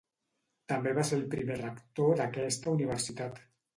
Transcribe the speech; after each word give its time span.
També 0.73 0.93
va 0.99 1.03
ser 1.09 1.19
el 1.19 1.27
primer 1.35 1.57
rector 1.61 2.17
d'aquesta 2.23 2.75
universitat. 2.79 3.39